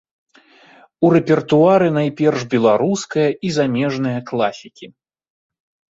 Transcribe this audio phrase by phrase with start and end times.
[1.05, 4.85] У рэпертуары найперш беларуская і замежная класікі.